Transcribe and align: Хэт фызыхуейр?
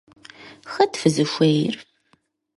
Хэт 0.71 0.93
фызыхуейр? 1.01 1.75